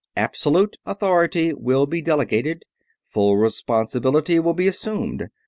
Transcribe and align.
Absolute 0.17 0.77
authority 0.83 1.53
will 1.53 1.85
be 1.85 2.01
delegated. 2.01 2.63
Full 3.03 3.37
responsibility 3.37 4.39
will 4.39 4.55
be 4.55 4.65
assumed. 4.65 5.29